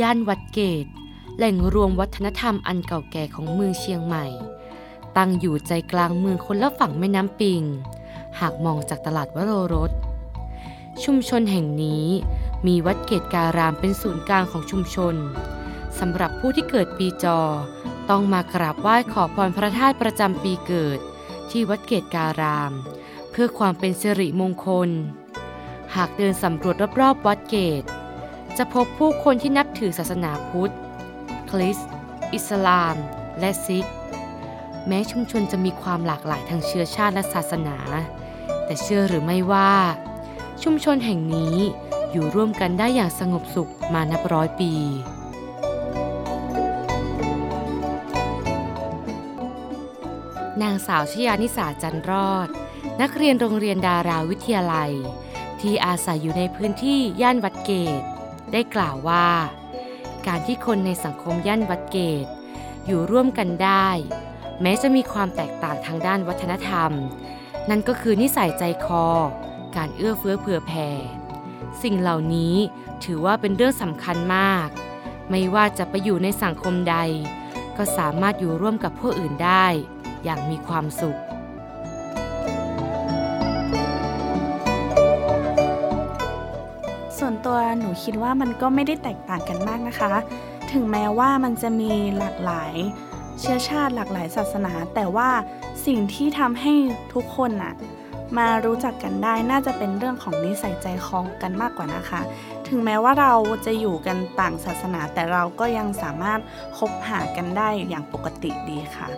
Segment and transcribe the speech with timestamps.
[0.00, 0.86] ย่านวัดเกต
[1.36, 4.26] แหล่งรวมวัฒนธรรมอันเก่าแก่ของเมืองเชียงใหม่
[5.16, 7.62] ตั้งอยู่ใจกลางเมืองคนละฝั่งแม่น้ำปิง
[8.40, 9.90] หากมองจากตลาดวโรรส
[11.04, 12.06] ชุมชนแห่งนี้
[12.66, 15.14] มีวัดเกตการามเป็นศูนย์กลางของชุมชน
[15.98, 17.40] สำหรับผู้ที่เกิดปีจอ
[18.10, 20.98] ต้องมากราบไหว้ขอพรพระธาตุประจำปีเกิด
[21.50, 22.72] ที่วัดเกตการาม
[23.30, 24.90] เพื่อความเป็นสิริมงคล
[25.94, 27.84] หากเดินสำรวจรอบๆวัดเกต
[28.58, 30.72] จะพบผู้คนที่นับถือศาสนาพุทธ
[31.50, 31.90] คริสต์
[32.34, 32.96] อิสลาม
[33.40, 33.86] และซิก
[34.86, 37.76] แม้ชุมชนจะมีความหลากหลายทางเชื้อชาติและศาสนา
[38.64, 39.72] แต่เชื่อหรือไม่ว่า
[40.62, 41.56] ชุมชนแห่งนี้
[42.10, 44.72] อยู่ร่วมกันได้อย่างสงบสุขมานับร้อยปี
[50.62, 52.48] นางสาวชยานิสาจันรอด
[53.00, 54.92] นักเรียนโรงเรียนดาราวิทยาลัย
[55.60, 58.02] ที่อาศัยอยู่ในพื้นที่ย่านวัดเกต
[58.52, 59.28] ได้กล่าวว่า
[60.26, 62.26] การที่คนในสังคมย่านวัดเกต
[62.86, 63.88] อยู่ร่วมกันได้
[64.62, 66.90] แม้จะมีความแตกต่างทางด้านวัฒนธรรม
[67.68, 69.06] นั่นก็คือนิสัยใจคอ
[69.76, 70.88] การเอื้อเฟื้อเผื่อแผ่
[71.82, 72.54] สิ่งเหล่านี้
[73.04, 74.68] ถือว่าเป็นเรื่องสำคัญมาก
[75.30, 76.96] ไม่ว่าจะไปอยู่ในสังคมใด
[77.76, 79.66] ก็สามารถอยู่ร่วมกับผู้อื่นได้
[80.24, 81.18] อย่างมีความสุข
[87.78, 90.12] หนูคิดว่ามันก็ไม่ได้แตกต่างกันมากนะคะ
[90.72, 92.74] ถึงแม้ว่ามันจะมีหลากหลาย
[93.40, 95.28] เชื้อชาติหลากหลายศาสนา แต่ว่า
[95.86, 96.72] สิ่งที่ทำให้
[97.14, 97.74] ทุกคนน่ะ
[98.38, 102.20] มารู้จักกันได้น่าจะเป็นเรื่องของนิสัยใจคอกันมากกว่านะคะ
[102.68, 103.34] ถึงแม้ว่าเรา
[103.66, 106.40] จะอยู่กันต่างศาสนา แต่เราก็ยังสามารถ
[106.78, 109.08] คบหากันได้อย่างปกติดีค่ะ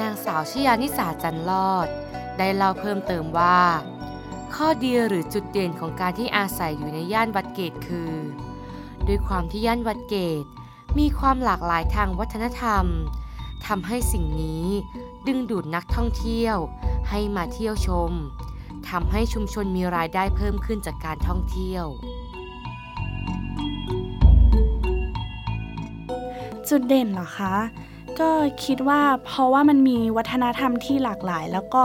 [0.00, 1.88] นางสาวชยานิสาจันลอด
[2.38, 3.58] ได้เล่าเพิ่มเติมว่า
[4.54, 8.12] ข้อดีหรือจุดเด่นของการที่อาศัยอยู่ในย่านวัดเกตคือ
[9.06, 10.44] ด้วยความที่ย่านวัดเกต
[10.98, 12.84] มีความหลากหลายทางวัฒนธรรม
[13.66, 14.66] ทำให้สิ่งนี้
[15.26, 16.56] ดึงดูดนักท่องเที่ยว
[17.08, 18.10] ให้มาเที่ยวชม
[18.88, 21.84] ทำให้ชุมชนมีรายได้เพิ่มขึ้นจากการท่องเที่ยว
[26.68, 27.54] จุดเด่นเหรอคะ
[28.20, 28.30] ก็
[28.64, 31.82] คิดว่าเพราะว่ามันมีวัฒนธรรมที่หลากหลาย แล้วก็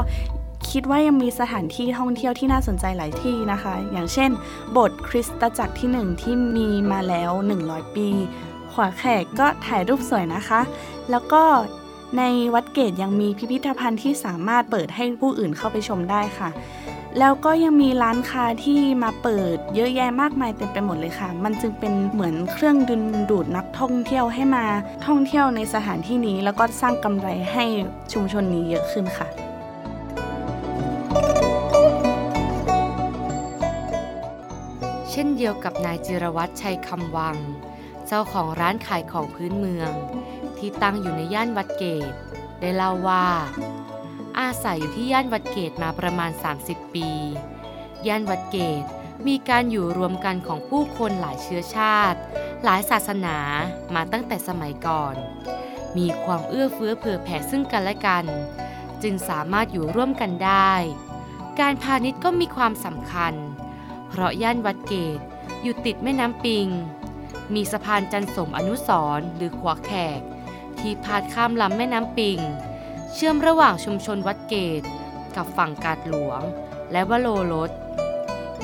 [0.74, 4.30] คิดว่ายังมีสถานที่ท่องเที่ยวที่น่าสนใจหลายที่นะคะ อย่างเช่น
[4.72, 7.32] โบสถ์คริสตจักรที่หนึ่งที่มีมาแล้ว
[7.64, 8.08] 100 ปี
[8.72, 10.62] ขวาแขกก็ถ่ายรูปสวยนะคะ
[11.12, 11.44] แล้วก็
[12.18, 12.22] ใน
[12.54, 16.50] วัดเกตยังมีพิพิธภัณฑ์ที่สามารถเปิดให้ผู้อื่นเข้าไปชมได้ค่ะ
[17.20, 24.66] แล้วก็ยังมีร้านค้าที่มาเปิดเยอะแยะมากมายเต็มไปหมดเลยค่ะ มันจึงเป็นเหมือนเครื่องดึงดูดนักท่องเที่ยวให้มา
[25.06, 27.66] ท่องเที่ยวในสถานที่นี้ แล้วก็สร้างกำไรให้
[28.14, 29.43] ชุมชนนี้เยอะขึ้นค่ะ
[35.16, 37.38] เช่นเดียวกับนายจิรวัตรชัยคำวัง
[38.08, 39.92] เจ้าของร้านขายของพื้นเมือง
[40.58, 42.14] ที่ตั้งอยู่ในย่านวัดเกต
[42.60, 43.28] ได้เล่าว่า
[44.40, 46.32] อาศัยอยู่ที่ย่านวัดเกตมาประมาณ
[46.64, 47.10] 30 ปี
[48.08, 48.84] ย่านวัดเกต
[49.28, 52.20] มีการอยู่รวมกันของผู้คนหลายเชื้อชาติ
[52.64, 53.38] หลายศาสนา
[53.96, 55.16] มาตั้งแต่สมัยก่อน
[55.98, 58.26] มีความเอื้อเฟื้อเผื่อแผ่ซึ่งกันและกัน
[59.04, 60.74] จึงสามารถอยู่ร่วมกันได้
[61.60, 65.20] การพาณิชย์ก็มีความสำคัญเพราะย่านวัดเกต
[65.62, 66.68] อยู่ติดแม่น้ำปิง
[67.54, 70.22] มีสะพานจันสมอนุสรหรือขวาแขก
[70.80, 72.40] ที่พาดข้ามลำแม่น้ำปิง
[73.14, 74.82] เชื่อมระหว่างชุมชนวัดเกต
[75.36, 76.42] กับฝั่งกาดหลวง
[76.92, 77.72] และวโลรส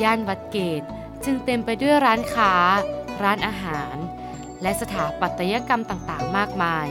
[0.03, 0.81] ย่านวัดเกต
[1.23, 2.53] จึงเต็มไปด้วยร้านค้า
[3.23, 3.95] ร้านอาหาร
[4.61, 6.87] และสถาปัตยกรรมต่างๆ มากมาย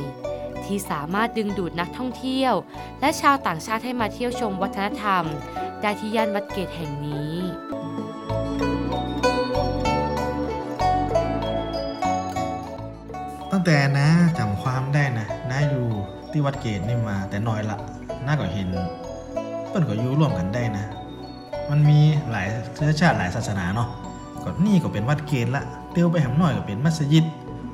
[0.65, 2.55] ที่สามารถดึงดูดนักท่องเที่ยว
[3.01, 5.25] และชาวต่างชาติให้มาเที่ยวชมวัฒนธรรม
[5.81, 7.35] ได้ที่ย่านวัดเกตแห่งนี้
[13.71, 15.87] แต่นะจำความได้นะน้าอยู่
[16.31, 17.79] ที่วัดเกตนี่มา แต่น้อยละ
[18.27, 18.69] น้าก็เห็น
[19.69, 20.85] เปิ้นก็อยู่ร่วมกันได้นะ
[21.71, 22.01] มันมี
[22.31, 23.89] หลายเชื้อชาติหลายศาสนาเนาะ
[24.43, 25.63] ก็นี่ก็เป็นวัดเกตละ
[25.93, 27.25] เตียวไปหำน้อยก็เป็นมัสยิด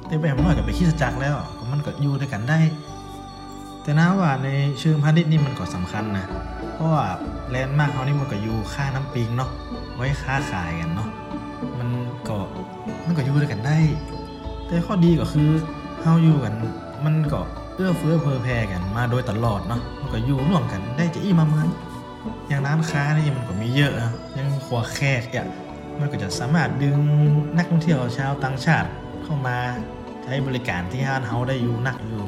[0.07, 1.35] เตียวไปหำน้อยก็เป็นคริสตจักรแล้ว
[1.71, 2.59] มันก็อยู่ด้วยกันได้
[3.83, 4.49] แต่นะว่าใน
[4.81, 6.25] เชิงพาณิชย์นี่มันก็สำคัญนะ
[6.75, 7.05] เพราะว่า
[7.51, 9.51] แลนด์มาร์คเขานี่มันก็อยู่ข้างน้ำปิงเนาะ
[9.95, 11.09] ไว้ค้าขายกันเนาะ
[11.79, 11.89] มัน
[12.29, 12.37] ก็
[13.07, 13.79] มันก็อยู่ด้วยกันได้
[14.67, 15.51] แต่ข้อดีก็คือ
[16.07, 16.55] เฮาอยู่กัน
[17.05, 17.41] มันก็
[17.75, 21.69] เอื้อเฟื้อเผื่อแผ่กันมาโดยตลอดเนาะมันก็อยู่ร่วมกันได้จะอี้มาเหมือน
[22.49, 25.47] อย่างร้านค้านี่มันก็มีเยอะอะยังครัวแขกเนี่ย
[26.01, 26.99] มันก็จะสามารถดึง
[27.57, 28.89] นักท่องเที่ยวชาวต่างชาติ
[29.23, 29.59] เข้ามา
[30.25, 32.23] ใช้บริการที่ห้านเฮาได้อยู่นักอยู่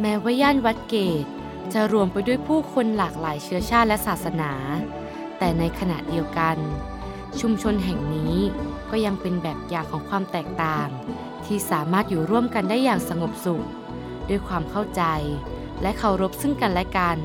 [0.00, 1.24] แม้ว่าย่านวัดเกต
[1.74, 4.52] จะรวมไปด้วยผู้คนหลากหลายเชื้อชาติและศาสนา
[5.38, 6.56] แต่ในขณะเดียวกัน
[7.40, 8.36] ชุมชนแห่งนี้
[8.96, 10.88] ก็ยังเป็นแบบอย่างของความแตกต่าง
[11.46, 13.66] ที่สามารถอยู่ร่วมกันได้อย่างสงบสุข
[14.28, 15.02] ด้วยความเข้าใจ
[15.82, 17.18] และเคารพซึ่งกันและกัน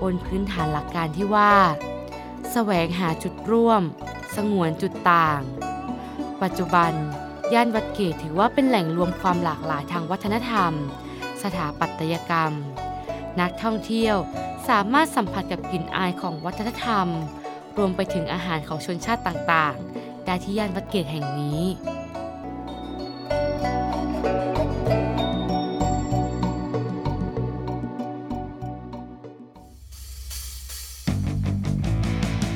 [0.00, 1.52] บนพื้นฐานหลักการที่ว่า
[2.52, 3.82] แสวงหาจุดร่วม
[4.36, 5.40] สงวนจุดต่าง
[6.42, 6.92] ปัจจุบัน
[7.52, 10.72] ย่านวัดเกตถือว่าเป็นแหล่งรวมความหลากหลายทางวัฒนธรรม
[11.42, 12.52] สถาปัตยกรรม
[13.40, 14.16] นักท่องเที่ยว
[14.68, 17.06] สามารถสัมผัสกับกลิ่นอายของวัฒนธรรม
[17.78, 21.62] รวมไปถึงอาหารของชนชาติต่างๆ ได้ที่ย่านวัดเกตแห่งนี้